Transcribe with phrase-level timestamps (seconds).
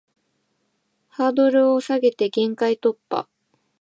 [1.09, 3.27] ハードルを下げて限界突破